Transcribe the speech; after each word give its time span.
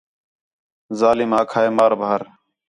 ظالم 0.99 1.31
آکھا 1.39 1.59
ہے 1.63 1.69
مار 1.77 1.93
بھار 2.01 2.21